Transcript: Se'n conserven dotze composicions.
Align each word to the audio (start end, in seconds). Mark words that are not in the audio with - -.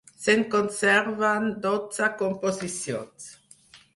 Se'n 0.21 0.39
conserven 0.53 1.45
dotze 1.67 2.09
composicions. 2.21 3.31